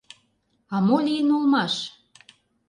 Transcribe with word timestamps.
А 0.75 0.77
мо 0.87 0.97
лийын 1.05 1.29
улмаш? 1.37 1.73